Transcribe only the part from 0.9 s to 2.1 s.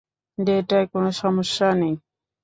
কোনো সমস্যা নেই।